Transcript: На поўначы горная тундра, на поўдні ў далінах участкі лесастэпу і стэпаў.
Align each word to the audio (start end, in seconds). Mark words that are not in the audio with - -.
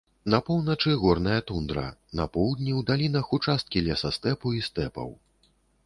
На 0.33 0.37
поўначы 0.45 0.93
горная 1.01 1.37
тундра, 1.51 1.85
на 2.21 2.27
поўдні 2.37 2.71
ў 2.79 2.91
далінах 2.91 3.31
участкі 3.39 3.87
лесастэпу 3.89 4.47
і 4.63 4.69
стэпаў. 4.71 5.09